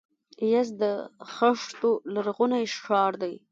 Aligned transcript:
یزد 0.51 0.73
د 0.81 0.83
خښتو 1.33 1.91
لرغونی 2.13 2.63
ښار 2.83 3.13
دی. 3.23 3.33